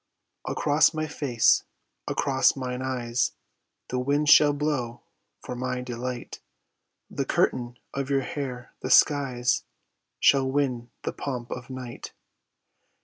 Across 0.47 0.95
my 0.95 1.05
face, 1.05 1.63
across 2.07 2.55
mine 2.55 2.81
eyes 2.81 3.33
The 3.89 3.99
winds 3.99 4.31
shall 4.31 4.51
blow 4.51 5.01
for 5.41 5.55
my 5.55 5.81
delight 5.81 6.39
The 7.11 7.23
curtain 7.23 7.77
of 7.93 8.09
your 8.09 8.21
hair, 8.23 8.73
the 8.79 8.89
skies 8.89 9.63
Shall 10.19 10.49
win 10.49 10.89
the 11.03 11.13
pomp 11.13 11.51
of 11.51 11.69
night. 11.69 12.13